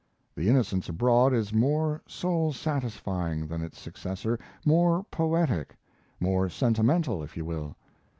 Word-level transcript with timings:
The 0.35 0.49
Innocents 0.49 0.89
Abroad 0.89 1.31
is 1.31 1.53
more 1.53 2.01
soul 2.07 2.53
satisfying 2.53 3.45
than 3.45 3.61
its 3.61 3.79
successor, 3.79 4.39
more 4.65 5.03
poetic; 5.11 5.75
more 6.19 6.49
sentimental, 6.49 7.21
if 7.21 7.37
you 7.37 7.45
will. 7.45 7.75